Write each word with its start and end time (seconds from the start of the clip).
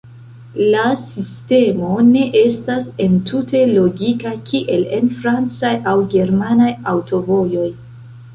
La 0.75 0.83
sistemo 1.01 1.89
ne 2.07 2.23
estas 2.39 2.87
entute 3.07 3.61
logika 3.75 4.33
kiel 4.49 4.87
en 5.01 5.13
francaj 5.21 5.75
aŭ 5.93 5.95
germanaj 6.17 6.73
aŭtovojoj. 6.95 7.69